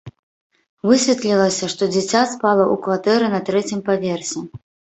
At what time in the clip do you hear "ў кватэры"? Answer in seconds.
2.65-3.31